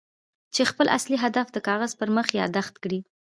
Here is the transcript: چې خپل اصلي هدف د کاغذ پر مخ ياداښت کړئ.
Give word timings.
چې 0.53 0.61
خپل 0.71 0.87
اصلي 0.97 1.17
هدف 1.23 1.47
د 1.51 1.57
کاغذ 1.67 1.91
پر 1.99 2.07
مخ 2.15 2.27
ياداښت 2.41 2.75
کړئ. 2.83 2.99